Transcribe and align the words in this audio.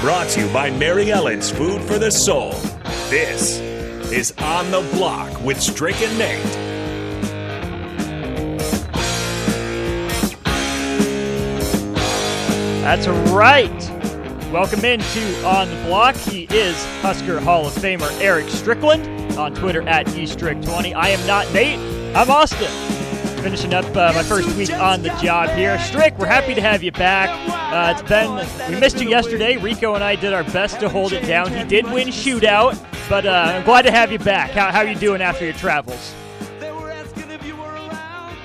Brought 0.00 0.30
to 0.30 0.40
you 0.40 0.50
by 0.50 0.70
Mary 0.70 1.12
Ellen's 1.12 1.50
Food 1.50 1.82
for 1.82 1.98
the 1.98 2.10
Soul. 2.10 2.52
This 3.10 3.58
is 4.10 4.32
On 4.38 4.70
the 4.70 4.80
Block 4.94 5.44
with 5.44 5.60
Strick 5.60 6.00
and 6.00 6.18
Nate. 6.18 6.42
That's 12.82 13.06
right. 13.30 13.70
Welcome 14.50 14.86
into 14.86 15.46
On 15.46 15.68
the 15.68 15.84
Block. 15.84 16.16
He 16.16 16.44
is 16.44 16.82
Husker 17.02 17.38
Hall 17.38 17.66
of 17.66 17.74
Famer 17.74 18.10
Eric 18.22 18.48
Strickland 18.48 19.36
on 19.36 19.54
Twitter 19.54 19.86
at 19.86 20.06
estrick20. 20.06 20.94
I 20.94 21.10
am 21.10 21.26
not 21.26 21.52
Nate. 21.52 21.78
I'm 22.16 22.30
Austin. 22.30 22.89
Finishing 23.42 23.72
up 23.72 23.86
uh, 23.96 24.12
my 24.12 24.22
first 24.22 24.54
week 24.54 24.70
on 24.70 25.00
the 25.00 25.08
job 25.22 25.48
here. 25.50 25.78
Strick, 25.78 26.16
we're 26.18 26.26
happy 26.26 26.54
to 26.54 26.60
have 26.60 26.82
you 26.82 26.92
back. 26.92 27.30
Uh, 27.72 27.92
it's 27.92 28.06
been 28.06 28.30
we 28.70 28.78
missed 28.78 29.00
you 29.00 29.08
yesterday. 29.08 29.56
Rico 29.56 29.94
and 29.94 30.04
I 30.04 30.14
did 30.14 30.34
our 30.34 30.44
best 30.44 30.78
to 30.80 30.90
hold 30.90 31.14
it 31.14 31.26
down. 31.26 31.50
He 31.50 31.64
did 31.64 31.86
win 31.86 32.08
shootout, 32.08 32.78
but 33.08 33.24
uh, 33.24 33.52
I'm 33.54 33.64
glad 33.64 33.82
to 33.82 33.90
have 33.90 34.12
you 34.12 34.18
back. 34.18 34.50
How 34.50 34.70
how 34.70 34.80
are 34.80 34.86
you 34.86 34.94
doing 34.94 35.22
after 35.22 35.46
your 35.46 35.54
travels? 35.54 36.14
They 36.58 36.70
were 36.70 36.90
asking 36.90 37.30
if 37.30 37.42
you 37.46 37.56
were 37.56 37.62
around, 37.62 38.36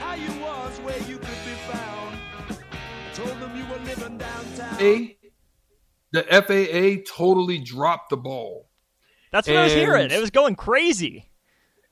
how 0.00 0.14
you 0.14 0.40
was, 0.40 0.76
where 0.80 0.98
you 1.02 1.18
could 1.18 1.28
be 1.28 1.54
found. 1.70 2.18
I 2.48 3.14
told 3.14 3.40
them 3.40 3.56
you 3.56 3.64
were 3.66 3.78
living 3.84 4.18
downtown. 4.18 4.80
A, 4.80 5.16
the 6.10 6.22
FAA 7.04 7.16
totally 7.16 7.58
dropped 7.58 8.10
the 8.10 8.16
ball. 8.16 8.68
That's 9.30 9.46
what 9.46 9.56
I 9.56 9.64
was 9.64 9.72
hearing. 9.72 10.10
It 10.10 10.20
was 10.20 10.30
going 10.30 10.56
crazy. 10.56 11.30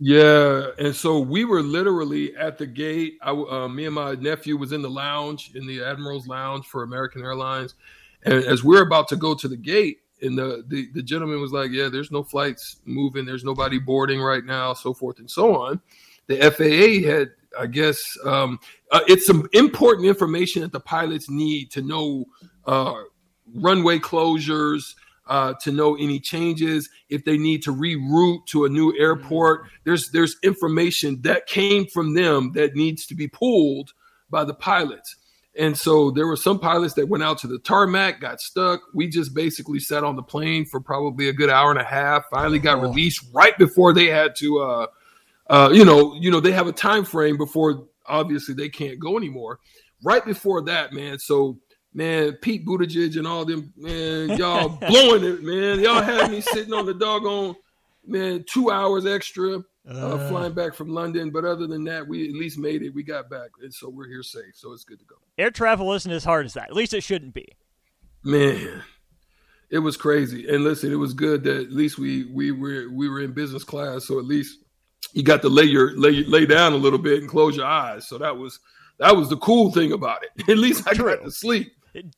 Yeah, 0.06 0.66
and 0.78 0.94
so 0.94 1.18
we 1.18 1.46
were 1.46 1.62
literally 1.62 2.36
at 2.36 2.58
the 2.58 2.66
gate. 2.66 3.14
I, 3.22 3.30
uh, 3.30 3.68
me 3.68 3.86
and 3.86 3.94
my 3.94 4.12
nephew 4.16 4.58
was 4.58 4.72
in 4.72 4.82
the 4.82 4.90
lounge 4.90 5.52
in 5.54 5.66
the 5.66 5.82
Admiral's 5.82 6.26
Lounge 6.26 6.66
for 6.66 6.82
American 6.82 7.22
Airlines, 7.22 7.74
and 8.22 8.34
as 8.34 8.62
we're 8.62 8.82
about 8.82 9.08
to 9.08 9.16
go 9.16 9.34
to 9.34 9.48
the 9.48 9.56
gate, 9.56 10.00
and 10.20 10.36
the, 10.36 10.62
the 10.68 10.90
the 10.92 11.02
gentleman 11.02 11.40
was 11.40 11.52
like, 11.52 11.70
"Yeah, 11.70 11.88
there's 11.88 12.10
no 12.10 12.22
flights 12.22 12.76
moving. 12.84 13.24
There's 13.24 13.44
nobody 13.44 13.78
boarding 13.78 14.20
right 14.20 14.44
now, 14.44 14.74
so 14.74 14.92
forth 14.92 15.20
and 15.20 15.30
so 15.30 15.56
on." 15.56 15.80
The 16.26 16.36
FAA 16.50 17.08
had, 17.10 17.30
I 17.58 17.66
guess, 17.66 17.98
um, 18.26 18.60
uh, 18.90 19.00
it's 19.08 19.24
some 19.24 19.48
important 19.54 20.06
information 20.06 20.60
that 20.60 20.72
the 20.72 20.80
pilots 20.80 21.30
need 21.30 21.70
to 21.70 21.80
know 21.80 22.26
uh, 22.66 22.92
runway 23.54 24.00
closures, 24.00 24.96
uh, 25.26 25.54
to 25.62 25.72
know 25.72 25.96
any 25.96 26.20
changes, 26.20 26.88
if 27.08 27.24
they 27.24 27.38
need 27.38 27.62
to 27.62 27.74
reroute 27.74 28.46
to 28.46 28.64
a 28.64 28.68
new 28.68 28.96
airport. 28.98 29.62
There's 29.84 30.10
there's 30.10 30.36
information 30.42 31.22
that 31.22 31.46
came 31.46 31.86
from 31.86 32.14
them 32.14 32.52
that 32.52 32.74
needs 32.74 33.06
to 33.06 33.14
be 33.14 33.28
pulled 33.28 33.92
by 34.30 34.44
the 34.44 34.54
pilots. 34.54 35.16
And 35.56 35.78
so 35.78 36.10
there 36.10 36.26
were 36.26 36.36
some 36.36 36.58
pilots 36.58 36.94
that 36.94 37.08
went 37.08 37.22
out 37.22 37.38
to 37.38 37.46
the 37.46 37.60
tarmac, 37.60 38.20
got 38.20 38.40
stuck. 38.40 38.80
We 38.92 39.08
just 39.08 39.34
basically 39.34 39.78
sat 39.78 40.02
on 40.02 40.16
the 40.16 40.22
plane 40.22 40.66
for 40.66 40.80
probably 40.80 41.28
a 41.28 41.32
good 41.32 41.50
hour 41.50 41.70
and 41.70 41.80
a 41.80 41.84
half. 41.84 42.24
Finally 42.30 42.58
got 42.58 42.82
released 42.82 43.24
right 43.32 43.56
before 43.56 43.92
they 43.92 44.06
had 44.06 44.34
to 44.36 44.58
uh 44.58 44.86
uh 45.48 45.70
you 45.72 45.84
know, 45.84 46.16
you 46.16 46.30
know, 46.30 46.40
they 46.40 46.52
have 46.52 46.66
a 46.66 46.72
time 46.72 47.04
frame 47.04 47.36
before 47.36 47.86
obviously 48.06 48.54
they 48.54 48.68
can't 48.68 48.98
go 48.98 49.16
anymore. 49.16 49.60
Right 50.02 50.24
before 50.24 50.62
that, 50.62 50.92
man. 50.92 51.18
So 51.20 51.58
man, 51.94 52.32
Pete 52.34 52.66
Buttigieg 52.66 53.16
and 53.16 53.26
all 53.26 53.44
them, 53.44 53.72
man, 53.76 54.30
y'all 54.38 54.68
blowing 54.68 55.24
it, 55.24 55.42
man. 55.42 55.80
Y'all 55.80 56.02
had 56.02 56.30
me 56.30 56.40
sitting 56.40 56.74
on 56.74 56.84
the 56.84 56.94
doggone, 56.94 57.54
man, 58.06 58.44
two 58.48 58.70
hours 58.70 59.06
extra 59.06 59.62
uh, 59.88 60.28
flying 60.28 60.52
back 60.52 60.74
from 60.74 60.88
London. 60.88 61.30
But 61.30 61.44
other 61.44 61.66
than 61.66 61.84
that, 61.84 62.06
we 62.06 62.28
at 62.28 62.34
least 62.34 62.58
made 62.58 62.82
it. 62.82 62.90
We 62.90 63.02
got 63.02 63.30
back, 63.30 63.50
and 63.62 63.72
so 63.72 63.88
we're 63.88 64.08
here 64.08 64.22
safe. 64.22 64.54
So 64.54 64.72
it's 64.72 64.84
good 64.84 64.98
to 64.98 65.04
go. 65.04 65.16
Air 65.38 65.50
travel 65.50 65.92
isn't 65.92 66.10
as 66.10 66.24
hard 66.24 66.46
as 66.46 66.54
that. 66.54 66.64
At 66.64 66.74
least 66.74 66.94
it 66.94 67.02
shouldn't 67.02 67.34
be. 67.34 67.48
Man, 68.22 68.82
it 69.70 69.78
was 69.78 69.96
crazy. 69.96 70.48
And 70.48 70.64
listen, 70.64 70.92
it 70.92 70.96
was 70.96 71.12
good 71.12 71.44
that 71.44 71.56
at 71.56 71.72
least 71.72 71.98
we 71.98 72.24
we 72.24 72.50
were 72.50 72.88
we 72.90 73.08
were 73.08 73.20
in 73.20 73.32
business 73.32 73.64
class, 73.64 74.04
so 74.06 74.18
at 74.18 74.24
least 74.24 74.58
you 75.12 75.22
got 75.22 75.42
to 75.42 75.48
lay 75.48 75.64
your 75.64 75.96
lay 75.98 76.24
lay 76.24 76.46
down 76.46 76.72
a 76.72 76.76
little 76.76 76.98
bit 76.98 77.20
and 77.20 77.28
close 77.28 77.56
your 77.56 77.66
eyes. 77.66 78.08
So 78.08 78.16
that 78.18 78.36
was 78.36 78.58
that 78.98 79.14
was 79.16 79.28
the 79.28 79.36
cool 79.36 79.70
thing 79.70 79.92
about 79.92 80.22
it. 80.22 80.48
At 80.48 80.58
least 80.58 80.86
I 80.86 80.94
True. 80.94 81.16
got 81.16 81.24
to 81.24 81.30
sleep. 81.30 81.72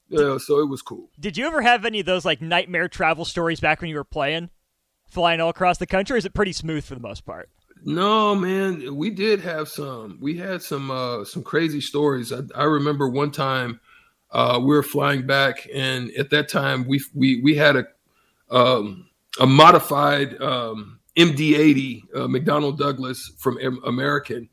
Yeah, 0.09 0.39
so 0.39 0.61
it 0.61 0.69
was 0.69 0.83
cool. 0.83 1.11
Did 1.19 1.37
you 1.37 1.47
ever 1.47 1.63
have 1.63 1.85
any 1.85 2.01
of 2.01 2.07
those 2.07 2.25
like 2.25 2.41
nightmare 2.41 2.89
travel 2.89 3.25
stories 3.25 3.61
back 3.61 3.81
when 3.81 3.91
you 3.91 3.97
were 3.97 4.05
playing, 4.05 4.51
flying 5.09 5.41
all 5.41 5.51
across 5.51 5.79
the 5.79 5.87
country? 5.87 6.15
Or 6.15 6.19
is 6.19 6.25
it 6.25 6.35
pretty 6.35 6.53
smooth 6.53 6.85
for 6.85 6.95
the 6.95 7.01
most 7.01 7.25
part? 7.27 7.51
No, 7.85 8.35
man, 8.35 8.97
we 8.97 9.11
did 9.11 9.41
have 9.41 9.69
some. 9.69 10.19
We 10.21 10.37
had 10.39 10.63
some 10.63 10.91
uh 10.91 11.25
some 11.25 11.43
crazy 11.43 11.81
stories. 11.81 12.33
I, 12.33 12.41
I 12.55 12.65
remember 12.65 13.09
one 13.09 13.31
time 13.31 13.81
uh 14.31 14.59
we 14.61 14.69
were 14.75 14.83
flying 14.83 15.27
back 15.27 15.69
and 15.73 16.11
at 16.13 16.31
that 16.31 16.49
time 16.49 16.87
we 16.87 17.01
we 17.15 17.41
we 17.43 17.55
had 17.55 17.77
a 17.77 17.87
um 18.51 19.09
a 19.39 19.47
modified 19.47 20.41
um 20.41 21.01
MD-80 21.17 22.03
uh, 22.15 22.19
McDonnell 22.27 22.77
Douglas 22.77 23.33
from 23.39 23.59
Am- 23.59 23.83
American 23.85 24.49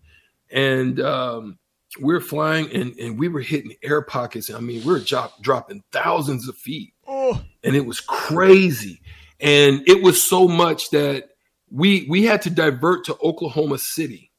and 0.52 1.00
um 1.00 1.58
we 2.00 2.14
were 2.14 2.22
flying 2.22 2.72
and 2.74 2.98
and 2.98 3.18
we 3.18 3.28
were 3.28 3.42
hitting 3.42 3.74
air 3.84 4.02
pockets. 4.02 4.50
I 4.50 4.60
mean, 4.60 4.84
we 4.84 4.94
were 4.94 5.00
drop, 5.00 5.42
dropping 5.42 5.84
thousands 5.92 6.48
of 6.48 6.56
feet. 6.58 6.94
Oh, 7.08 7.42
and 7.64 7.76
it 7.76 7.86
was 7.86 8.00
crazy. 8.00 9.02
And 9.40 9.88
it 9.88 10.02
was 10.02 10.28
so 10.28 10.48
much 10.48 10.90
that 10.92 11.30
we 11.70 12.06
we 12.10 12.24
had 12.24 12.42
to 12.44 12.50
divert 12.50 13.06
to 13.06 13.18
Oklahoma 13.22 13.78
City. 13.78 14.32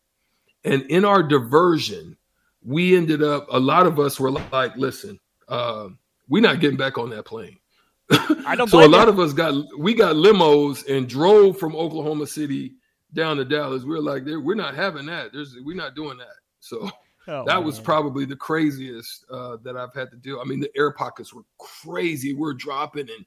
And 0.65 0.83
in 0.83 1.05
our 1.05 1.23
diversion 1.23 2.17
we 2.65 2.97
ended 2.97 3.23
up 3.23 3.47
a 3.51 3.61
lot 3.61 3.87
of 3.87 4.01
us 4.01 4.19
were 4.19 4.31
like 4.31 4.75
listen 4.77 5.21
uh, 5.49 5.89
we're 6.29 6.43
not 6.43 6.61
getting 6.61 6.79
back 6.79 6.97
on 6.97 7.11
that 7.11 7.25
plane. 7.25 7.59
I 8.11 8.55
don't 8.57 8.69
so 8.71 8.85
a 8.85 8.89
lot 8.89 9.07
you. 9.07 9.13
of 9.13 9.21
us 9.21 9.33
got 9.33 9.55
we 9.79 9.95
got 9.95 10.17
limos 10.17 10.89
and 10.89 11.09
drove 11.09 11.59
from 11.59 11.77
Oklahoma 11.77 12.27
City 12.27 12.75
down 13.13 13.37
to 13.37 13.45
Dallas. 13.45 13.85
We 13.85 13.95
are 13.95 14.01
like 14.01 14.25
"There- 14.25 14.41
we're 14.41 14.55
not 14.55 14.75
having 14.75 15.07
that. 15.07 15.33
There's 15.33 15.55
we're 15.63 15.77
not 15.77 15.95
doing 15.95 16.17
that. 16.19 16.37
So 16.61 16.91
Oh, 17.27 17.45
that 17.47 17.62
was 17.62 17.81
probably 17.81 18.25
the 18.25 18.37
craziest 18.37 19.25
uh, 19.31 19.57
that 19.62 19.77
I've 19.77 19.95
had 19.95 20.11
to 20.11 20.17
do. 20.17 20.41
I 20.41 20.45
mean, 20.45 20.61
the 20.61 20.71
air 20.77 20.93
pockets 20.93 21.33
were 21.33 21.45
crazy. 21.59 22.35
We're 22.35 22.55
dropping 22.55 23.09
and 23.11 23.25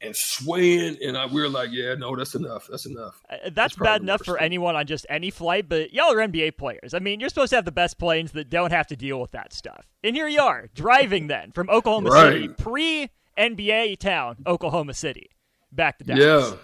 and 0.00 0.14
swaying, 0.16 0.98
and 1.02 1.16
I, 1.16 1.26
we 1.26 1.40
were 1.40 1.48
like, 1.48 1.70
"Yeah, 1.72 1.94
no, 1.94 2.14
that's 2.14 2.34
enough. 2.34 2.68
That's 2.70 2.86
enough." 2.86 3.20
Uh, 3.28 3.50
That's 3.52 3.74
probably 3.74 3.94
bad 3.94 4.02
enough 4.02 4.24
for 4.24 4.36
thing. 4.36 4.44
anyone 4.44 4.76
on 4.76 4.86
just 4.86 5.06
any 5.08 5.30
flight, 5.30 5.68
but 5.68 5.92
y'all 5.92 6.12
are 6.12 6.16
NBA 6.16 6.56
players. 6.56 6.94
I 6.94 6.98
mean, 6.98 7.20
you're 7.20 7.28
supposed 7.28 7.50
to 7.50 7.56
have 7.56 7.64
the 7.64 7.72
best 7.72 7.98
planes 7.98 8.32
that 8.32 8.50
don't 8.50 8.72
have 8.72 8.86
to 8.88 8.96
deal 8.96 9.20
with 9.20 9.32
that 9.32 9.52
stuff. 9.52 9.86
And 10.04 10.14
here 10.14 10.28
you 10.28 10.40
are, 10.40 10.68
driving 10.74 11.26
then 11.28 11.52
from 11.52 11.70
Oklahoma 11.70 12.10
City, 12.12 12.48
pre 12.48 13.10
NBA 13.38 13.98
town, 13.98 14.36
Oklahoma 14.46 14.94
City, 14.94 15.30
back 15.70 15.98
to 15.98 16.04
Dallas. 16.04 16.56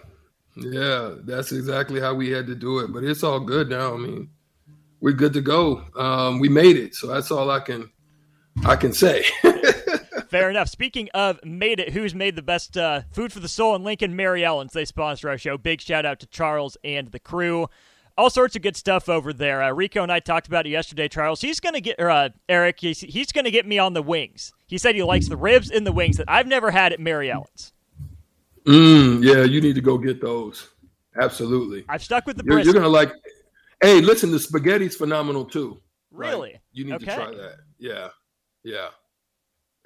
Yeah, 0.57 0.71
yeah, 0.71 1.15
that's 1.25 1.53
exactly 1.53 2.01
how 2.01 2.15
we 2.15 2.31
had 2.31 2.47
to 2.49 2.55
do 2.55 2.81
it. 2.81 2.93
But 2.93 3.05
it's 3.05 3.23
all 3.23 3.41
good 3.41 3.69
now. 3.69 3.95
I 3.95 3.97
mean, 3.97 4.31
we're 5.01 5.13
good 5.13 5.33
to 5.35 5.41
go. 5.41 5.83
Um, 5.97 6.39
we 6.41 6.49
made 6.49 6.77
it, 6.77 6.95
so 6.95 7.07
that's 7.07 7.31
all 7.31 7.51
I 7.51 7.61
can 7.61 7.91
I 8.65 8.77
can 8.77 8.93
say. 8.93 9.25
Fair 10.29 10.51
enough. 10.51 10.69
Speaking 10.69 11.09
of 11.15 11.43
made 11.45 11.81
it, 11.81 11.93
who's 11.93 12.15
made 12.15 12.37
the 12.37 12.43
best 12.43 12.77
uh, 12.77 13.03
food 13.13 13.33
for 13.33 13.41
the 13.41 13.49
soul 13.49 13.75
in 13.77 13.83
Lincoln? 13.83 14.15
Mary 14.15 14.45
Ellen's. 14.45 14.73
They 14.73 14.85
sponsor 14.85 15.29
our 15.31 15.39
show. 15.39 15.57
Big 15.57 15.81
shout 15.81 16.05
out 16.05 16.21
to 16.21 16.27
Charles 16.27 16.77
and 16.85 17.09
the 17.09 17.19
crew. 17.19 17.69
All 18.19 18.29
sorts 18.31 18.57
of 18.57 18.63
good 18.63 18.77
stuff 18.77 19.09
over 19.09 19.33
there. 19.33 19.63
Uh, 19.63 19.71
Rico 19.71 20.03
and 20.03 20.11
I 20.11 20.19
talked 20.19 20.49
about 20.49 20.67
it 20.67 20.71
yesterday. 20.71 21.07
Charles, 21.09 21.41
he's 21.41 21.61
gonna 21.61 21.81
get 21.81 21.97
or 21.99 22.11
uh, 22.11 22.29
Eric. 22.49 22.81
He's, 22.81 23.01
he's 23.01 23.31
gonna 23.33 23.51
get 23.53 23.65
me 23.65 23.79
on 23.79 23.93
the 23.95 24.03
wings. 24.03 24.53
He 24.67 24.77
said 24.77 24.97
he 24.97 25.03
likes 25.05 25.29
the 25.29 25.37
ribs 25.37 25.71
and 25.71 25.87
the 25.87 25.93
wings 25.93 26.17
that 26.17 26.29
I've 26.29 26.47
never 26.49 26.71
had 26.73 26.93
at 26.93 27.01
Mary 27.01 27.31
Ellen's. 27.31 27.73
mm, 28.67 29.23
yeah, 29.23 29.45
you 29.45 29.61
need 29.61 29.77
to 29.77 29.81
go 29.81 29.97
get 29.97 30.21
those. 30.21 30.69
Absolutely. 31.21 31.85
I've 31.89 32.03
stuck 32.03 32.27
with 32.27 32.37
the 32.37 32.43
You're, 32.45 32.57
brisket. 32.57 32.75
you're 32.75 32.83
gonna 32.83 32.93
like. 32.93 33.13
Hey, 33.81 34.01
listen, 34.01 34.31
the 34.33 34.39
spaghetti's 34.39 34.97
phenomenal 34.97 35.45
too. 35.45 35.81
Right. 36.11 36.31
Really? 36.31 36.61
You 36.73 36.85
need 36.85 36.95
Okay. 36.95 37.07
to 37.07 37.15
try 37.15 37.31
that. 37.35 37.57
Yeah, 37.79 38.09
yeah, 38.65 38.89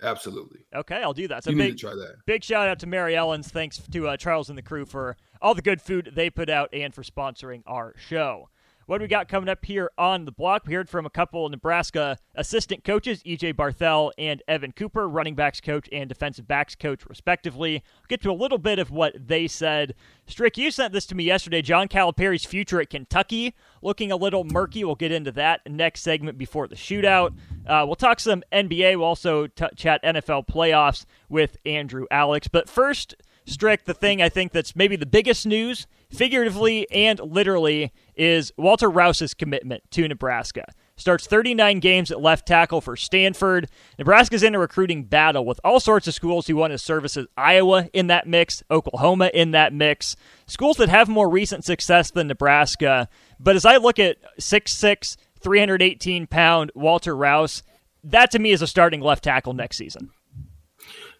absolutely. 0.02 0.60
Okay, 0.74 1.02
I'll 1.02 1.12
do 1.12 1.28
that. 1.28 1.44
So 1.44 1.50
you 1.50 1.56
big, 1.56 1.66
need 1.72 1.78
to 1.78 1.86
try 1.86 1.94
that. 1.94 2.14
Big 2.26 2.42
shout 2.44 2.68
out 2.68 2.78
to 2.80 2.86
Mary 2.86 3.14
Ellen's. 3.16 3.48
Thanks 3.50 3.78
to 3.78 4.08
uh, 4.08 4.16
Charles 4.16 4.48
and 4.48 4.56
the 4.56 4.62
crew 4.62 4.86
for 4.86 5.16
all 5.40 5.54
the 5.54 5.62
good 5.62 5.82
food 5.82 6.12
they 6.14 6.30
put 6.30 6.48
out 6.48 6.70
and 6.72 6.94
for 6.94 7.02
sponsoring 7.02 7.62
our 7.66 7.94
show. 7.98 8.48
What 8.92 8.98
do 8.98 9.04
we 9.04 9.08
got 9.08 9.26
coming 9.26 9.48
up 9.48 9.64
here 9.64 9.90
on 9.96 10.26
the 10.26 10.32
block? 10.32 10.66
We 10.66 10.74
heard 10.74 10.90
from 10.90 11.06
a 11.06 11.10
couple 11.10 11.46
of 11.46 11.50
Nebraska 11.50 12.18
assistant 12.34 12.84
coaches, 12.84 13.22
EJ 13.22 13.54
Barthel 13.54 14.12
and 14.18 14.42
Evan 14.46 14.72
Cooper, 14.72 15.08
running 15.08 15.34
backs 15.34 15.62
coach 15.62 15.88
and 15.90 16.10
defensive 16.10 16.46
backs 16.46 16.74
coach, 16.74 17.06
respectively. 17.06 17.76
I'll 17.76 18.06
get 18.10 18.20
to 18.20 18.30
a 18.30 18.32
little 18.32 18.58
bit 18.58 18.78
of 18.78 18.90
what 18.90 19.14
they 19.18 19.48
said. 19.48 19.94
Strick, 20.26 20.58
you 20.58 20.70
sent 20.70 20.92
this 20.92 21.06
to 21.06 21.14
me 21.14 21.24
yesterday. 21.24 21.62
John 21.62 21.88
Calipari's 21.88 22.44
future 22.44 22.82
at 22.82 22.90
Kentucky 22.90 23.54
looking 23.80 24.12
a 24.12 24.16
little 24.16 24.44
murky. 24.44 24.84
We'll 24.84 24.94
get 24.94 25.10
into 25.10 25.32
that 25.32 25.62
next 25.66 26.02
segment 26.02 26.36
before 26.36 26.68
the 26.68 26.76
shootout. 26.76 27.30
Uh, 27.66 27.84
we'll 27.86 27.94
talk 27.94 28.20
some 28.20 28.42
NBA. 28.52 28.98
We'll 28.98 29.06
also 29.06 29.46
t- 29.46 29.64
chat 29.74 30.04
NFL 30.04 30.46
playoffs 30.48 31.06
with 31.30 31.56
Andrew 31.64 32.04
Alex. 32.10 32.46
But 32.46 32.68
first, 32.68 33.14
Strick, 33.46 33.84
the 33.86 33.94
thing 33.94 34.22
I 34.22 34.28
think 34.28 34.52
that's 34.52 34.76
maybe 34.76 34.96
the 34.96 35.06
biggest 35.06 35.46
news, 35.46 35.86
figuratively 36.10 36.90
and 36.90 37.18
literally, 37.20 37.90
is 38.14 38.52
Walter 38.56 38.90
Rouse's 38.90 39.34
commitment 39.34 39.82
to 39.92 40.06
Nebraska. 40.06 40.64
Starts 40.96 41.26
39 41.26 41.80
games 41.80 42.10
at 42.10 42.20
left 42.20 42.46
tackle 42.46 42.80
for 42.80 42.96
Stanford. 42.96 43.68
Nebraska's 43.98 44.42
in 44.42 44.54
a 44.54 44.58
recruiting 44.58 45.04
battle 45.04 45.44
with 45.44 45.58
all 45.64 45.80
sorts 45.80 46.06
of 46.06 46.14
schools 46.14 46.46
who 46.46 46.56
want 46.56 46.70
his 46.70 46.82
services. 46.82 47.26
Iowa 47.36 47.88
in 47.92 48.08
that 48.08 48.26
mix, 48.26 48.62
Oklahoma 48.70 49.30
in 49.32 49.52
that 49.52 49.72
mix, 49.72 50.16
schools 50.46 50.76
that 50.76 50.88
have 50.88 51.08
more 51.08 51.28
recent 51.28 51.64
success 51.64 52.10
than 52.10 52.28
Nebraska. 52.28 53.08
But 53.40 53.56
as 53.56 53.64
I 53.64 53.78
look 53.78 53.98
at 53.98 54.18
6'6, 54.38 55.16
318 55.40 56.26
pound 56.26 56.70
Walter 56.74 57.16
Rouse, 57.16 57.62
that 58.04 58.30
to 58.32 58.38
me 58.38 58.52
is 58.52 58.62
a 58.62 58.66
starting 58.66 59.00
left 59.00 59.24
tackle 59.24 59.54
next 59.54 59.76
season. 59.76 60.10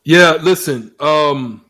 Yeah, 0.05 0.39
listen. 0.41 0.95
Um, 1.01 1.65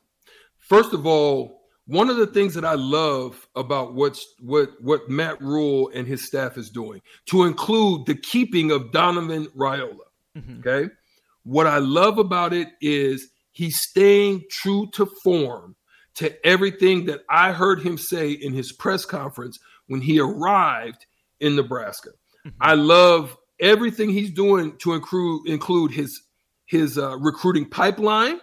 first 0.58 0.92
of 0.92 1.06
all, 1.06 1.61
one 1.92 2.08
of 2.08 2.16
the 2.16 2.26
things 2.26 2.54
that 2.54 2.64
I 2.64 2.72
love 2.72 3.46
about 3.54 3.92
what's 3.92 4.34
what 4.40 4.70
what 4.80 5.10
Matt 5.10 5.40
Rhule 5.42 5.90
and 5.94 6.06
his 6.06 6.26
staff 6.26 6.56
is 6.56 6.70
doing 6.70 7.02
to 7.26 7.44
include 7.44 8.06
the 8.06 8.14
keeping 8.14 8.70
of 8.70 8.92
Donovan 8.92 9.46
Raiola. 9.54 10.06
Mm-hmm. 10.36 10.60
Okay, 10.60 10.92
what 11.44 11.66
I 11.66 11.78
love 11.78 12.16
about 12.16 12.54
it 12.54 12.68
is 12.80 13.28
he's 13.50 13.78
staying 13.78 14.44
true 14.50 14.88
to 14.94 15.04
form 15.22 15.76
to 16.14 16.46
everything 16.46 17.04
that 17.06 17.20
I 17.28 17.52
heard 17.52 17.82
him 17.82 17.98
say 17.98 18.30
in 18.30 18.54
his 18.54 18.72
press 18.72 19.04
conference 19.04 19.58
when 19.88 20.00
he 20.00 20.18
arrived 20.18 21.04
in 21.40 21.56
Nebraska. 21.56 22.10
Mm-hmm. 22.46 22.56
I 22.58 22.72
love 22.72 23.36
everything 23.60 24.08
he's 24.08 24.32
doing 24.32 24.78
to 24.78 24.94
include 24.94 25.46
include 25.46 25.92
his 25.92 26.22
his 26.64 26.96
uh, 26.96 27.18
recruiting 27.18 27.68
pipeline, 27.68 28.40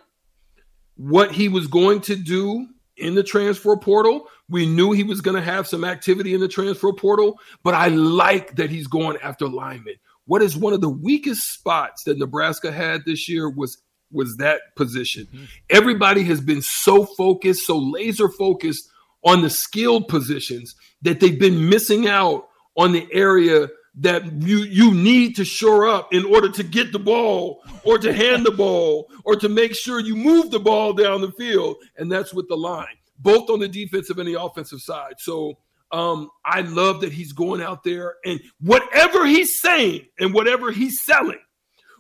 what 0.98 1.32
he 1.32 1.50
was 1.50 1.66
going 1.66 2.02
to 2.02 2.16
do 2.16 2.68
in 3.00 3.16
the 3.16 3.24
transfer 3.24 3.76
portal. 3.78 4.28
We 4.50 4.66
knew 4.66 4.92
he 4.92 5.04
was 5.04 5.22
going 5.22 5.36
to 5.36 5.42
have 5.42 5.68
some 5.68 5.84
activity 5.84 6.34
in 6.34 6.42
the 6.42 6.48
transfer 6.48 6.94
portal, 6.94 7.40
but 7.64 7.74
I 7.74 7.88
like 7.90 8.56
that 8.56 8.70
he's 8.70 8.88
going 8.88 9.18
after 9.22 9.48
linemen. 9.48 9.96
What 10.26 10.42
is 10.42 10.56
one 10.56 10.74
of 10.74 10.82
the 10.82 10.90
weakest 10.90 11.42
spots 11.54 12.04
that 12.06 12.18
Nebraska 12.18 12.72
had 12.72 13.06
this 13.06 13.28
year 13.28 13.50
was 13.50 13.82
was 14.12 14.38
that 14.38 14.62
position. 14.76 15.26
Mm-hmm. 15.26 15.46
Everybody 15.70 16.24
has 16.24 16.42
been 16.42 16.62
so 16.62 17.06
focused, 17.06 17.68
so 17.68 17.78
laser 17.78 18.28
focused 18.28 18.90
on 19.24 19.42
the 19.42 19.50
skilled 19.50 20.08
positions 20.08 20.76
that 21.02 21.20
they've 21.20 21.40
been 21.40 21.70
missing 21.70 22.08
out 22.08 22.48
on 22.76 22.92
the 22.92 23.08
area 23.12 23.68
that 24.00 24.42
you 24.42 24.60
you 24.60 24.94
need 24.94 25.36
to 25.36 25.46
shore 25.46 25.88
up 25.88 26.14
in 26.14 26.26
order 26.26 26.50
to 26.50 26.64
get 26.64 26.92
the 26.92 27.00
ball 27.00 27.64
or 27.84 27.98
to 27.98 28.14
hand 28.14 28.46
the 28.46 28.52
ball 28.52 29.10
or 29.26 29.36
to 29.36 29.50
make 29.50 29.76
sure 29.76 30.00
you 30.00 30.16
move 30.16 30.52
the 30.52 30.60
ball 30.60 30.94
down 30.94 31.22
the 31.22 31.32
field. 31.34 31.78
And 31.98 32.12
that's 32.12 32.34
with 32.34 32.48
the 32.48 32.58
line 32.58 32.88
both 33.22 33.50
on 33.50 33.60
the 33.60 33.68
defensive 33.68 34.18
and 34.18 34.28
the 34.28 34.42
offensive 34.42 34.80
side. 34.80 35.16
So 35.18 35.58
um, 35.92 36.30
I 36.46 36.62
love 36.62 37.02
that 37.02 37.12
he's 37.12 37.34
going 37.34 37.62
out 37.62 37.84
there 37.84 38.16
and 38.24 38.40
whatever 38.62 39.26
he's 39.26 39.60
saying 39.60 40.06
and 40.18 40.34
whatever 40.34 40.72
he's 40.72 41.04
selling 41.04 41.40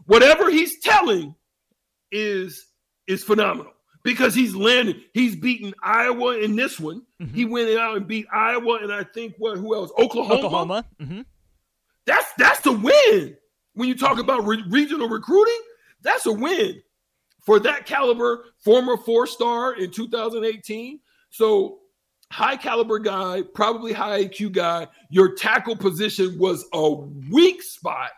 whatever 0.09 0.49
he's 0.49 0.79
telling 0.79 1.35
is 2.11 2.65
is 3.07 3.23
phenomenal 3.23 3.71
because 4.03 4.33
he's 4.33 4.55
landing. 4.55 5.01
He's 5.13 5.35
beaten 5.35 5.73
Iowa 5.83 6.37
in 6.39 6.55
this 6.55 6.79
one. 6.79 7.03
Mm-hmm. 7.21 7.35
he 7.35 7.45
went 7.45 7.69
out 7.77 7.95
and 7.95 8.07
beat 8.07 8.25
Iowa 8.33 8.79
and 8.81 8.91
I 8.91 9.03
think 9.03 9.35
what 9.37 9.57
who 9.57 9.75
else? 9.75 9.91
Oklahoma? 9.99 10.33
Oklahoma. 10.33 10.85
Mm-hmm. 10.99 11.21
That's 12.09 12.33
that's 12.39 12.59
the 12.61 12.71
win. 12.71 13.37
When 13.73 13.87
you 13.87 13.95
talk 13.95 14.17
about 14.17 14.43
re- 14.47 14.63
regional 14.67 15.07
recruiting, 15.07 15.59
that's 16.01 16.25
a 16.25 16.33
win 16.33 16.81
for 17.45 17.59
that 17.59 17.85
caliber 17.85 18.45
former 18.57 18.97
four 18.97 19.27
star 19.27 19.75
in 19.75 19.91
2018. 19.91 20.99
So 21.29 21.81
high 22.31 22.57
caliber 22.57 22.97
guy, 22.97 23.43
probably 23.53 23.93
high 23.93 24.23
IQ 24.23 24.53
guy. 24.53 24.87
Your 25.11 25.35
tackle 25.35 25.75
position 25.75 26.39
was 26.39 26.65
a 26.73 26.91
weak 27.29 27.61
spot, 27.61 28.09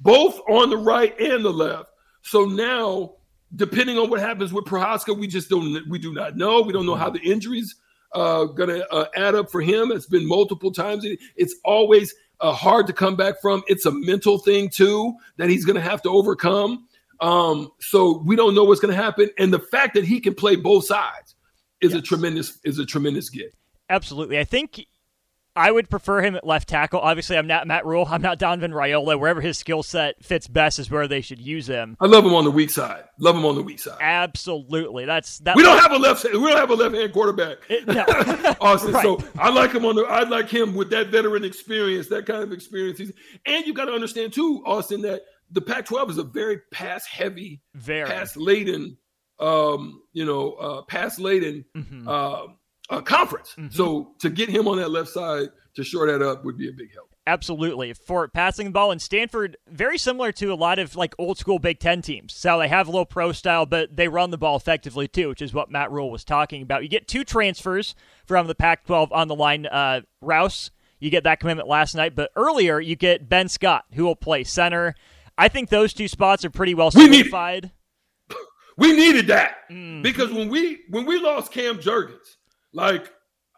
both 0.00 0.40
on 0.50 0.68
the 0.70 0.76
right 0.76 1.18
and 1.20 1.44
the 1.44 1.52
left. 1.52 1.90
So 2.22 2.44
now, 2.44 3.14
depending 3.54 3.98
on 3.98 4.10
what 4.10 4.18
happens 4.18 4.52
with 4.52 4.64
Prochaska, 4.64 5.14
we 5.14 5.28
just 5.28 5.48
don't 5.48 5.88
we 5.88 6.00
do 6.00 6.12
not 6.12 6.36
know. 6.36 6.60
We 6.60 6.72
don't 6.72 6.86
know 6.86 6.96
how 6.96 7.10
the 7.10 7.20
injuries 7.20 7.76
uh, 8.14 8.46
gonna 8.46 8.84
uh, 8.90 9.06
add 9.14 9.36
up 9.36 9.48
for 9.48 9.60
him. 9.60 9.92
It's 9.92 10.06
been 10.06 10.26
multiple 10.26 10.72
times. 10.72 11.06
It's 11.36 11.54
always 11.64 12.12
uh, 12.40 12.52
hard 12.52 12.86
to 12.86 12.92
come 12.92 13.16
back 13.16 13.40
from. 13.40 13.62
It's 13.66 13.86
a 13.86 13.90
mental 13.90 14.38
thing 14.38 14.68
too 14.68 15.14
that 15.36 15.48
he's 15.48 15.64
going 15.64 15.76
to 15.76 15.82
have 15.82 16.02
to 16.02 16.10
overcome. 16.10 16.86
Um, 17.20 17.70
so 17.80 18.22
we 18.24 18.36
don't 18.36 18.54
know 18.54 18.64
what's 18.64 18.80
going 18.80 18.94
to 18.94 19.02
happen, 19.02 19.30
and 19.38 19.52
the 19.52 19.58
fact 19.58 19.94
that 19.94 20.04
he 20.04 20.20
can 20.20 20.34
play 20.34 20.54
both 20.54 20.84
sides 20.86 21.34
is 21.80 21.92
yes. 21.92 22.00
a 22.00 22.02
tremendous 22.02 22.58
is 22.64 22.78
a 22.78 22.86
tremendous 22.86 23.28
gift. 23.28 23.56
Absolutely, 23.90 24.38
I 24.38 24.44
think 24.44 24.86
I 25.58 25.72
would 25.72 25.90
prefer 25.90 26.22
him 26.22 26.36
at 26.36 26.46
left 26.46 26.68
tackle. 26.68 27.00
Obviously, 27.00 27.36
I'm 27.36 27.48
not 27.48 27.66
Matt 27.66 27.84
Rhule. 27.84 28.06
I'm 28.08 28.22
not 28.22 28.38
Donovan 28.38 28.70
Raiola. 28.70 29.18
Wherever 29.18 29.40
his 29.40 29.58
skill 29.58 29.82
set 29.82 30.22
fits 30.24 30.46
best 30.46 30.78
is 30.78 30.88
where 30.90 31.08
they 31.08 31.20
should 31.20 31.40
use 31.40 31.66
him. 31.66 31.96
I 32.00 32.06
love 32.06 32.24
him 32.24 32.34
on 32.34 32.44
the 32.44 32.50
weak 32.50 32.70
side. 32.70 33.04
Love 33.18 33.36
him 33.36 33.44
on 33.44 33.56
the 33.56 33.62
weak 33.62 33.80
side. 33.80 33.98
Absolutely. 34.00 35.04
That's 35.04 35.40
that. 35.40 35.56
We 35.56 35.64
don't 35.64 35.78
have 35.78 35.90
a 35.90 35.96
left. 35.96 36.24
We 36.24 36.30
don't 36.30 36.56
have 36.56 36.70
a 36.70 36.74
left 36.74 36.94
hand 36.94 37.12
quarterback. 37.12 37.58
It, 37.68 37.86
no. 37.88 38.04
Austin. 38.60 38.92
right. 38.94 39.02
So 39.02 39.18
I 39.36 39.50
like 39.50 39.72
him 39.72 39.84
on 39.84 39.96
the. 39.96 40.02
I 40.02 40.22
like 40.22 40.48
him 40.48 40.74
with 40.74 40.90
that 40.90 41.08
veteran 41.08 41.44
experience, 41.44 42.06
that 42.08 42.24
kind 42.24 42.42
of 42.42 42.52
experience. 42.52 43.00
And 43.44 43.66
you 43.66 43.74
got 43.74 43.86
to 43.86 43.92
understand 43.92 44.32
too, 44.32 44.62
Austin, 44.64 45.02
that 45.02 45.22
the 45.50 45.60
Pac-12 45.60 46.10
is 46.10 46.18
a 46.18 46.24
very 46.24 46.60
pass 46.70 47.04
heavy, 47.06 47.62
very 47.74 48.08
pass 48.08 48.36
laden, 48.36 48.96
um, 49.40 50.02
you 50.12 50.24
know, 50.24 50.52
uh, 50.52 50.82
pass 50.82 51.18
laden. 51.18 51.64
Mm-hmm. 51.76 52.08
Uh, 52.08 52.42
uh, 52.90 53.00
conference. 53.00 53.54
Mm-hmm. 53.58 53.74
So 53.74 54.12
to 54.20 54.30
get 54.30 54.48
him 54.48 54.68
on 54.68 54.78
that 54.78 54.90
left 54.90 55.10
side 55.10 55.48
to 55.76 55.84
shore 55.84 56.06
that 56.06 56.22
up 56.22 56.44
would 56.44 56.56
be 56.56 56.68
a 56.68 56.72
big 56.72 56.92
help. 56.92 57.08
Absolutely. 57.26 57.92
For 57.92 58.26
passing 58.26 58.68
the 58.68 58.72
ball 58.72 58.90
in 58.90 58.98
Stanford, 58.98 59.58
very 59.68 59.98
similar 59.98 60.32
to 60.32 60.50
a 60.50 60.54
lot 60.54 60.78
of 60.78 60.96
like 60.96 61.14
old 61.18 61.36
school 61.36 61.58
Big 61.58 61.78
Ten 61.78 62.00
teams. 62.00 62.32
So 62.32 62.58
they 62.58 62.68
have 62.68 62.88
a 62.88 62.90
little 62.90 63.04
pro 63.04 63.32
style, 63.32 63.66
but 63.66 63.94
they 63.94 64.08
run 64.08 64.30
the 64.30 64.38
ball 64.38 64.56
effectively 64.56 65.08
too, 65.08 65.28
which 65.28 65.42
is 65.42 65.52
what 65.52 65.70
Matt 65.70 65.92
Rhule 65.92 66.10
was 66.10 66.24
talking 66.24 66.62
about. 66.62 66.84
You 66.84 66.88
get 66.88 67.06
two 67.06 67.24
transfers 67.24 67.94
from 68.24 68.46
the 68.46 68.54
Pac 68.54 68.86
12 68.86 69.12
on 69.12 69.28
the 69.28 69.34
line. 69.34 69.66
Uh, 69.66 70.00
Rouse, 70.22 70.70
you 71.00 71.10
get 71.10 71.24
that 71.24 71.38
commitment 71.38 71.68
last 71.68 71.94
night, 71.94 72.14
but 72.14 72.30
earlier 72.34 72.80
you 72.80 72.96
get 72.96 73.28
Ben 73.28 73.48
Scott, 73.48 73.84
who 73.92 74.04
will 74.04 74.16
play 74.16 74.42
center. 74.42 74.94
I 75.36 75.48
think 75.48 75.68
those 75.68 75.92
two 75.92 76.08
spots 76.08 76.46
are 76.46 76.50
pretty 76.50 76.74
well 76.74 76.90
solidified. 76.90 77.72
We, 78.78 78.88
need, 78.88 78.96
we 78.96 78.96
needed 78.96 79.26
that 79.26 79.68
mm. 79.70 80.02
because 80.02 80.32
when 80.32 80.48
we 80.48 80.80
when 80.88 81.04
we 81.04 81.20
lost 81.20 81.52
Cam 81.52 81.78
Jurgens, 81.78 82.37
like 82.72 83.12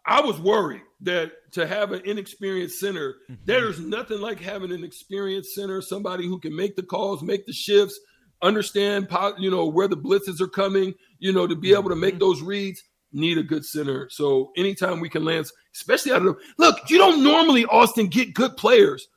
I 0.06 0.20
was 0.20 0.40
worried 0.40 0.82
that 1.02 1.32
to 1.52 1.66
have 1.66 1.92
an 1.92 2.02
inexperienced 2.04 2.78
center, 2.78 3.16
mm-hmm. 3.30 3.42
there's 3.44 3.80
nothing 3.80 4.20
like 4.20 4.40
having 4.40 4.72
an 4.72 4.84
experienced 4.84 5.54
center, 5.54 5.80
somebody 5.80 6.26
who 6.26 6.38
can 6.38 6.54
make 6.54 6.76
the 6.76 6.82
calls, 6.82 7.22
make 7.22 7.46
the 7.46 7.52
shifts, 7.52 7.98
understand, 8.42 9.08
you 9.38 9.50
know, 9.50 9.66
where 9.66 9.88
the 9.88 9.96
blitzes 9.96 10.40
are 10.40 10.48
coming, 10.48 10.94
you 11.18 11.32
know, 11.32 11.46
to 11.46 11.54
be 11.54 11.72
able 11.72 11.90
to 11.90 11.96
make 11.96 12.14
mm-hmm. 12.14 12.20
those 12.20 12.42
reads. 12.42 12.82
Need 13.12 13.38
a 13.38 13.42
good 13.42 13.64
center. 13.64 14.08
So 14.08 14.52
anytime 14.56 15.00
we 15.00 15.08
can 15.08 15.24
land, 15.24 15.46
especially 15.74 16.12
out 16.12 16.24
of 16.24 16.36
the 16.36 16.36
look, 16.58 16.78
you 16.88 16.96
don't 16.96 17.24
normally 17.24 17.64
Austin 17.66 18.06
get 18.06 18.34
good 18.34 18.56
players 18.56 19.08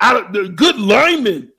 out 0.00 0.16
of 0.16 0.32
the 0.32 0.48
good 0.48 0.78
linemen. 0.78 1.52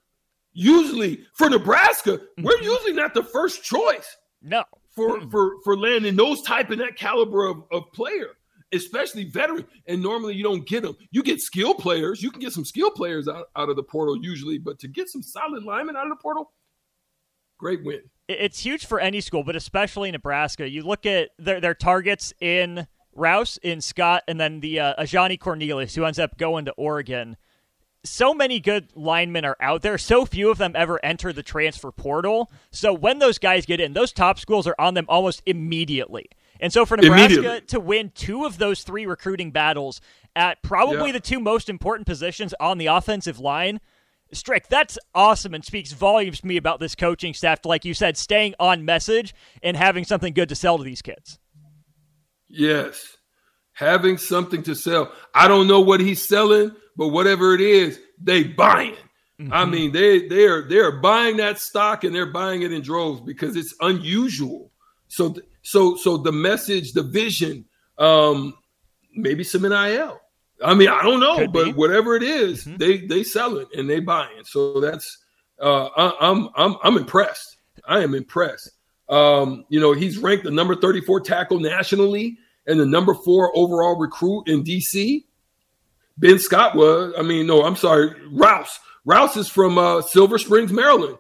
Usually 0.54 1.24
for 1.36 1.52
Nebraska, 1.52 2.20
we're 2.40 2.54
mm-hmm. 2.54 2.64
usually 2.64 2.94
not 2.94 3.14
the 3.14 3.22
first 3.22 3.64
choice. 3.64 4.18
No, 4.42 4.64
for 4.98 5.20
mm. 5.20 5.32
for 5.32 5.62
for 5.64 5.78
landing 5.78 6.18
those 6.18 6.42
type 6.42 6.72
and 6.72 6.82
that 6.82 6.98
caliber 6.98 7.46
of, 7.46 7.64
of 7.72 7.84
player, 7.94 8.32
especially 8.74 9.24
veteran. 9.24 9.66
And 9.88 10.02
normally 10.02 10.36
you 10.36 10.44
don't 10.44 10.68
get 10.68 10.84
them. 10.84 10.98
You 11.12 11.24
get 11.24 11.40
skill 11.40 11.74
players. 11.74 12.22
You 12.22 12.32
can 12.32 12.42
get 12.42 12.52
some 12.52 12.66
skill 12.66 12.92
players 12.92 13.30
out, 13.30 13.46
out 13.56 13.70
of 13.70 13.78
the 13.78 13.84
portal 13.84 14.18
usually, 14.22 14.58
but 14.58 14.80
to 14.80 14.90
get 14.90 15.08
some 15.08 15.24
solid 15.24 15.64
linemen 15.64 15.96
out 15.96 16.04
of 16.04 16.10
the 16.10 16.22
portal, 16.22 16.52
great 17.58 17.86
win. 17.86 18.02
It's 18.28 18.60
huge 18.60 18.86
for 18.86 19.00
any 19.00 19.22
school, 19.22 19.44
but 19.46 19.56
especially 19.56 20.12
Nebraska. 20.12 20.68
You 20.68 20.84
look 20.84 21.06
at 21.06 21.30
their 21.38 21.62
their 21.62 21.76
targets 21.76 22.34
in 22.42 22.88
Rouse, 23.14 23.58
in 23.64 23.80
Scott, 23.80 24.24
and 24.28 24.40
then 24.40 24.60
the 24.60 24.80
uh, 24.80 25.04
Ajani 25.04 25.40
Cornelius, 25.40 25.96
who 25.96 26.04
ends 26.04 26.20
up 26.20 26.38
going 26.38 26.66
to 26.66 26.72
Oregon 26.74 27.38
so 28.10 28.34
many 28.34 28.60
good 28.60 28.90
linemen 28.96 29.46
are 29.46 29.58
out 29.60 29.82
there. 29.82 29.98
So 29.98 30.26
few 30.26 30.50
of 30.50 30.58
them 30.58 30.74
ever 30.76 31.04
enter 31.04 31.32
the 31.34 31.44
transfer 31.44 31.92
portal. 31.92 32.52
So 32.72 32.94
when 32.94 33.20
those 33.20 33.38
guys 33.38 33.66
get 33.66 33.80
in, 33.80 33.94
those 33.94 34.12
top 34.12 34.40
schools 34.40 34.68
are 34.68 34.76
on 34.80 34.94
them 34.94 35.06
almost 35.08 35.42
immediately. 35.46 36.26
And 36.60 36.74
so 36.74 36.86
for 36.86 36.98
Nebraska 36.98 37.62
to 37.68 37.80
win 37.80 38.12
two 38.16 38.46
of 38.46 38.58
those 38.58 38.84
three 38.84 39.06
recruiting 39.06 39.52
battles 39.52 40.02
at 40.36 40.62
probably 40.64 41.08
Yeah. 41.08 41.14
the 41.14 41.20
two 41.20 41.40
most 41.40 41.70
important 41.70 42.08
positions 42.08 42.54
on 42.60 42.78
the 42.78 42.88
offensive 42.88 43.40
line, 43.40 43.80
Strick, 44.34 44.68
that's 44.68 44.98
awesome 45.16 45.54
and 45.54 45.64
speaks 45.64 45.92
volumes 45.94 46.42
to 46.42 46.48
me 46.48 46.58
about 46.58 46.80
this 46.80 46.96
coaching 46.96 47.34
staff. 47.34 47.60
Like 47.64 47.86
you 47.86 47.94
said, 47.94 48.18
staying 48.18 48.56
on 48.60 48.84
message 48.84 49.34
and 49.64 49.78
having 49.78 50.04
something 50.04 50.34
good 50.34 50.50
to 50.50 50.56
sell 50.56 50.78
to 50.78 50.84
these 50.84 51.02
kids. 51.02 51.40
Yes. 52.50 53.18
Having 53.74 54.18
something 54.18 54.64
to 54.64 54.76
sell. 54.76 55.12
I 55.34 55.48
don't 55.48 55.68
know 55.68 55.80
what 55.80 56.00
he's 56.00 56.28
selling, 56.28 56.72
but 56.98 57.10
whatever 57.10 57.54
it 57.54 57.62
is, 57.62 58.00
they 58.22 58.44
buying. 58.44 58.96
I 59.52 59.66
mean, 59.66 59.92
they 59.92 60.28
they 60.28 60.46
are 60.46 60.68
they 60.68 60.80
are 60.80 60.92
buying 60.92 61.38
that 61.38 61.60
stock 61.60 62.04
and 62.04 62.14
they're 62.14 62.26
buying 62.32 62.64
it 62.64 62.72
in 62.74 62.82
droves 62.82 63.22
because 63.22 63.56
it's 63.56 63.76
unusual. 63.82 64.72
So 65.10 65.36
so 65.62 65.96
so 65.96 66.18
the 66.18 66.32
message, 66.32 66.94
the 66.94 67.04
vision, 67.04 67.66
um, 68.00 68.56
maybe 69.16 69.44
some 69.44 69.62
NIL. 69.62 70.20
I 70.64 70.74
mean, 70.74 70.90
I 70.90 71.04
don't 71.04 71.20
know, 71.20 71.38
Could 71.38 71.54
but 71.54 71.66
be. 71.66 71.74
whatever 71.74 72.16
it 72.16 72.24
is, 72.24 72.64
they 72.64 73.06
they 73.06 73.24
sell 73.24 73.58
it 73.58 73.68
and 73.78 73.88
they 73.88 74.00
buy 74.00 74.28
it. 74.40 74.48
So 74.48 74.82
that's 74.82 75.20
uh, 75.62 75.86
I, 75.96 76.14
I'm 76.20 76.50
I'm 76.56 76.76
I'm 76.84 76.98
impressed. 76.98 77.58
I 77.88 78.02
am 78.02 78.16
impressed. 78.16 78.72
Um, 79.08 79.66
you 79.70 79.80
know, 79.80 79.94
he's 79.94 80.18
ranked 80.18 80.46
the 80.46 80.52
number 80.52 80.76
34 80.76 81.22
tackle 81.22 81.60
nationally 81.60 82.38
and 82.66 82.80
the 82.80 82.86
number 82.88 83.14
four 83.14 83.56
overall 83.56 83.98
recruit 84.00 84.48
in 84.48 84.64
DC. 84.64 85.24
Ben 86.18 86.40
Scott 86.40 86.76
was, 86.76 87.14
I 87.18 87.22
mean, 87.22 87.48
no, 87.48 87.64
I'm 87.64 87.76
sorry, 87.76 88.14
Rouse. 88.32 88.80
Rouse 89.06 89.38
is 89.38 89.48
from 89.48 89.78
uh, 89.78 90.02
Silver 90.02 90.38
Springs, 90.38 90.72
Maryland. 90.74 91.18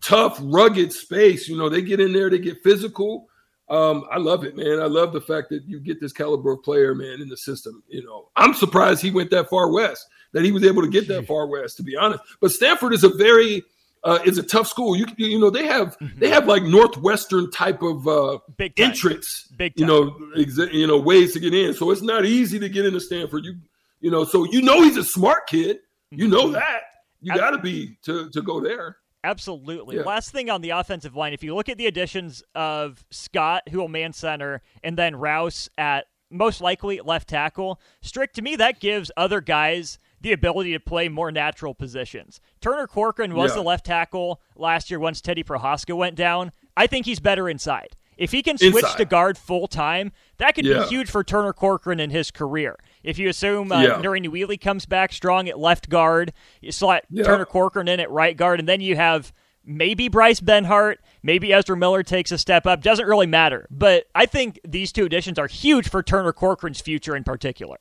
Tough, 0.00 0.38
rugged 0.42 0.92
space. 0.92 1.48
You 1.48 1.56
know, 1.58 1.68
they 1.68 1.82
get 1.82 2.00
in 2.00 2.12
there, 2.12 2.30
they 2.30 2.38
get 2.38 2.62
physical. 2.62 3.28
Um, 3.68 4.04
I 4.10 4.18
love 4.18 4.44
it, 4.44 4.56
man. 4.56 4.80
I 4.80 4.86
love 4.86 5.12
the 5.12 5.20
fact 5.20 5.48
that 5.50 5.64
you 5.66 5.80
get 5.80 6.00
this 6.00 6.12
caliber 6.12 6.52
of 6.52 6.62
player, 6.62 6.94
man, 6.94 7.20
in 7.20 7.28
the 7.28 7.36
system. 7.36 7.82
You 7.88 8.04
know, 8.04 8.28
I'm 8.36 8.54
surprised 8.54 9.02
he 9.02 9.10
went 9.10 9.30
that 9.32 9.50
far 9.50 9.70
west, 9.72 10.06
that 10.32 10.44
he 10.44 10.52
was 10.52 10.64
able 10.64 10.82
to 10.82 10.88
get 10.88 11.08
that 11.08 11.26
far 11.26 11.46
west, 11.48 11.76
to 11.78 11.82
be 11.82 11.96
honest. 11.96 12.22
But 12.40 12.52
Stanford 12.52 12.94
is 12.94 13.02
a 13.02 13.08
very 13.08 13.64
uh, 14.04 14.20
is 14.24 14.38
a 14.38 14.42
tough 14.44 14.68
school. 14.68 14.94
You 14.96 15.06
you 15.16 15.38
know 15.40 15.50
they 15.50 15.66
have 15.66 15.96
they 16.16 16.28
have 16.30 16.46
like 16.46 16.62
northwestern 16.62 17.50
type 17.50 17.82
of 17.82 18.06
uh, 18.06 18.38
Big 18.56 18.76
time. 18.76 18.90
entrance, 18.90 19.48
Big 19.56 19.72
you 19.76 19.84
know, 19.84 20.16
exa- 20.36 20.72
you 20.72 20.86
know 20.86 20.98
ways 21.00 21.32
to 21.32 21.40
get 21.40 21.52
in. 21.52 21.74
So 21.74 21.90
it's 21.90 22.02
not 22.02 22.24
easy 22.24 22.60
to 22.60 22.68
get 22.68 22.86
into 22.86 23.00
Stanford. 23.00 23.44
You 23.44 23.56
you 24.00 24.10
know, 24.10 24.24
so 24.24 24.44
you 24.44 24.62
know 24.62 24.82
he's 24.82 24.96
a 24.96 25.04
smart 25.04 25.46
kid. 25.46 25.78
You 26.10 26.28
know 26.28 26.44
mm-hmm. 26.44 26.52
that. 26.52 26.82
You 27.20 27.34
got 27.34 27.50
to 27.50 27.58
be 27.58 27.98
to 28.02 28.30
to 28.30 28.42
go 28.42 28.60
there. 28.60 28.98
Absolutely. 29.24 29.96
Yeah. 29.96 30.02
Last 30.02 30.30
thing 30.30 30.50
on 30.50 30.60
the 30.60 30.70
offensive 30.70 31.16
line, 31.16 31.32
if 31.32 31.42
you 31.42 31.54
look 31.54 31.68
at 31.68 31.78
the 31.78 31.86
additions 31.86 32.44
of 32.54 33.04
Scott, 33.10 33.64
who 33.70 33.78
will 33.78 33.88
man 33.88 34.12
center, 34.12 34.62
and 34.84 34.96
then 34.96 35.16
Rouse 35.16 35.68
at 35.76 36.06
most 36.30 36.60
likely 36.60 37.00
left 37.00 37.28
tackle, 37.28 37.80
Strick 38.02 38.32
to 38.34 38.42
me, 38.42 38.54
that 38.56 38.78
gives 38.78 39.10
other 39.16 39.40
guys 39.40 39.98
the 40.20 40.32
ability 40.32 40.72
to 40.72 40.80
play 40.80 41.08
more 41.08 41.32
natural 41.32 41.74
positions. 41.74 42.40
Turner 42.60 42.86
Corcoran 42.86 43.34
was 43.34 43.50
Yeah. 43.50 43.56
the 43.56 43.62
left 43.62 43.86
tackle 43.86 44.40
last 44.54 44.90
year 44.90 45.00
once 45.00 45.20
Teddy 45.20 45.42
Prochaska 45.42 45.96
went 45.96 46.14
down. 46.14 46.52
I 46.76 46.86
think 46.86 47.06
he's 47.06 47.20
better 47.20 47.48
inside. 47.48 47.96
If 48.16 48.32
he 48.32 48.42
can 48.42 48.56
switch 48.56 48.74
Inside. 48.74 48.96
to 48.96 49.04
guard 49.04 49.36
full 49.36 49.68
time, 49.68 50.12
that 50.38 50.54
could 50.54 50.64
Yeah. 50.64 50.84
be 50.84 50.88
huge 50.88 51.10
for 51.10 51.22
Turner 51.22 51.52
Corcoran 51.52 52.00
in 52.00 52.10
his 52.10 52.30
career. 52.30 52.78
If 53.06 53.18
you 53.18 53.28
assume 53.28 53.70
uh, 53.72 53.80
Yeah. 53.80 54.02
Nouri 54.02 54.22
Nouili 54.26 54.60
comes 54.60 54.84
back 54.84 55.12
strong 55.12 55.48
at 55.48 55.58
left 55.58 55.88
guard, 55.88 56.32
you 56.60 56.72
slot 56.72 57.04
Yeah. 57.08 57.24
Turner 57.24 57.46
Corcoran 57.46 57.88
in 57.88 58.00
at 58.00 58.10
right 58.10 58.36
guard, 58.36 58.58
and 58.60 58.68
then 58.68 58.80
you 58.80 58.96
have 58.96 59.32
maybe 59.64 60.08
Bryce 60.08 60.40
Benhart, 60.40 60.96
maybe 61.22 61.52
Ezra 61.52 61.76
Miller 61.76 62.02
takes 62.02 62.32
a 62.32 62.38
step 62.38 62.66
up. 62.66 62.82
Doesn't 62.82 63.06
really 63.06 63.26
matter. 63.26 63.66
But 63.70 64.06
I 64.14 64.26
think 64.26 64.60
these 64.66 64.92
two 64.92 65.04
additions 65.04 65.38
are 65.38 65.46
huge 65.46 65.88
for 65.88 66.02
Turner 66.02 66.32
Corcoran's 66.32 66.80
future 66.80 67.16
in 67.16 67.24
particular. 67.24 67.78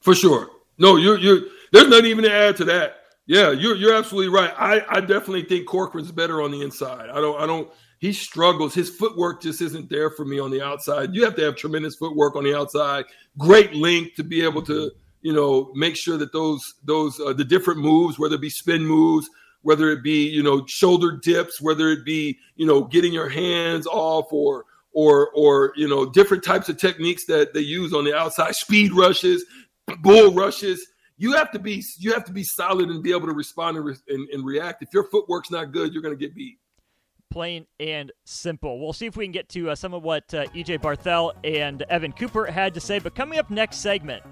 For 0.00 0.14
sure. 0.14 0.50
No, 0.78 0.96
you're 0.96 1.18
you're 1.18 1.40
there's 1.72 1.88
nothing 1.88 2.06
even 2.06 2.24
to 2.24 2.32
add 2.32 2.56
to 2.56 2.64
that. 2.64 2.96
Yeah, 3.26 3.50
you're 3.50 3.76
you're 3.76 3.94
absolutely 3.94 4.30
right. 4.34 4.52
I, 4.56 4.84
I 4.88 5.00
definitely 5.00 5.44
think 5.44 5.66
Corcoran's 5.66 6.10
better 6.10 6.42
on 6.42 6.50
the 6.50 6.62
inside. 6.62 7.08
I 7.10 7.20
don't 7.20 7.40
I 7.40 7.46
don't 7.46 7.70
he 8.02 8.12
struggles. 8.12 8.74
His 8.74 8.90
footwork 8.90 9.40
just 9.40 9.62
isn't 9.62 9.88
there 9.88 10.10
for 10.10 10.24
me 10.24 10.40
on 10.40 10.50
the 10.50 10.60
outside. 10.60 11.14
You 11.14 11.24
have 11.24 11.36
to 11.36 11.42
have 11.44 11.54
tremendous 11.54 11.94
footwork 11.94 12.34
on 12.34 12.42
the 12.42 12.52
outside, 12.52 13.04
great 13.38 13.76
length 13.76 14.16
to 14.16 14.24
be 14.24 14.42
able 14.42 14.60
to, 14.62 14.90
you 15.20 15.32
know, 15.32 15.70
make 15.76 15.94
sure 15.94 16.16
that 16.18 16.32
those 16.32 16.74
those 16.82 17.20
uh, 17.20 17.32
the 17.32 17.44
different 17.44 17.78
moves, 17.78 18.18
whether 18.18 18.34
it 18.34 18.40
be 18.40 18.50
spin 18.50 18.84
moves, 18.84 19.30
whether 19.60 19.88
it 19.90 20.02
be, 20.02 20.28
you 20.28 20.42
know, 20.42 20.66
shoulder 20.66 21.12
dips, 21.12 21.60
whether 21.60 21.90
it 21.90 22.04
be, 22.04 22.36
you 22.56 22.66
know, 22.66 22.82
getting 22.82 23.12
your 23.12 23.28
hands 23.28 23.86
off 23.86 24.32
or 24.32 24.64
or 24.90 25.30
or 25.30 25.72
you 25.76 25.86
know, 25.86 26.04
different 26.04 26.42
types 26.42 26.68
of 26.68 26.78
techniques 26.78 27.24
that 27.26 27.54
they 27.54 27.60
use 27.60 27.94
on 27.94 28.02
the 28.02 28.16
outside, 28.18 28.56
speed 28.56 28.92
rushes, 28.92 29.44
bull 30.00 30.34
rushes. 30.34 30.84
You 31.18 31.34
have 31.34 31.52
to 31.52 31.60
be 31.60 31.84
you 31.98 32.12
have 32.14 32.24
to 32.24 32.32
be 32.32 32.42
solid 32.42 32.88
and 32.88 33.00
be 33.00 33.12
able 33.12 33.28
to 33.28 33.32
respond 33.32 33.76
and, 33.76 33.86
re- 33.86 33.94
and, 34.08 34.28
and 34.30 34.44
react. 34.44 34.82
If 34.82 34.88
your 34.92 35.04
footwork's 35.04 35.52
not 35.52 35.70
good, 35.70 35.92
you're 35.92 36.02
going 36.02 36.18
to 36.18 36.20
get 36.20 36.34
beat. 36.34 36.58
Plain 37.32 37.66
and 37.80 38.12
simple. 38.24 38.78
We'll 38.78 38.92
see 38.92 39.06
if 39.06 39.16
we 39.16 39.24
can 39.24 39.32
get 39.32 39.48
to 39.50 39.70
uh, 39.70 39.74
some 39.74 39.94
of 39.94 40.02
what 40.02 40.34
uh, 40.34 40.44
EJ 40.48 40.80
Barthel 40.80 41.32
and 41.44 41.80
Evan 41.88 42.12
Cooper 42.12 42.44
had 42.44 42.74
to 42.74 42.80
say. 42.80 42.98
But 42.98 43.14
coming 43.14 43.38
up 43.38 43.50
next 43.50 43.78
segment, 43.78 44.22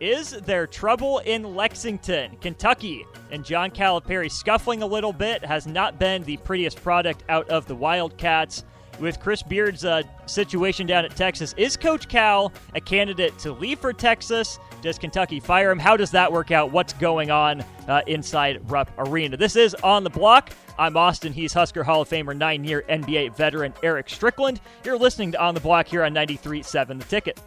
is 0.00 0.32
there 0.32 0.66
trouble 0.66 1.20
in 1.20 1.54
Lexington, 1.54 2.36
Kentucky? 2.40 3.06
And 3.30 3.44
John 3.44 3.70
Calipari 3.70 4.28
scuffling 4.28 4.82
a 4.82 4.86
little 4.86 5.12
bit 5.12 5.44
has 5.44 5.68
not 5.68 6.00
been 6.00 6.24
the 6.24 6.36
prettiest 6.38 6.82
product 6.82 7.22
out 7.28 7.48
of 7.48 7.66
the 7.66 7.76
Wildcats. 7.76 8.64
With 8.98 9.20
Chris 9.20 9.42
Beard's 9.42 9.84
uh, 9.84 10.02
situation 10.26 10.86
down 10.86 11.04
at 11.04 11.14
Texas, 11.16 11.54
is 11.56 11.76
Coach 11.76 12.08
Cal 12.08 12.52
a 12.74 12.80
candidate 12.80 13.38
to 13.38 13.52
leave 13.52 13.78
for 13.78 13.92
Texas? 13.92 14.58
Does 14.82 14.98
Kentucky 14.98 15.38
fire 15.38 15.70
him? 15.70 15.78
How 15.78 15.96
does 15.96 16.10
that 16.10 16.30
work 16.30 16.50
out? 16.50 16.72
What's 16.72 16.92
going 16.94 17.30
on 17.30 17.64
uh, 17.88 18.02
inside 18.08 18.60
Rupp 18.70 18.90
Arena? 18.98 19.36
This 19.36 19.54
is 19.54 19.74
On 19.76 20.04
the 20.04 20.10
Block. 20.10 20.52
I'm 20.78 20.96
Austin. 20.96 21.32
He's 21.32 21.52
Husker 21.52 21.84
Hall 21.84 22.02
of 22.02 22.08
Famer, 22.08 22.36
nine 22.36 22.64
year 22.64 22.84
NBA 22.88 23.36
veteran 23.36 23.74
Eric 23.82 24.08
Strickland. 24.08 24.60
You're 24.84 24.98
listening 24.98 25.32
to 25.32 25.42
On 25.42 25.54
the 25.54 25.60
Block 25.60 25.86
here 25.86 26.04
on 26.04 26.14
93.7 26.14 26.98
The 26.98 27.04
Ticket. 27.04 27.40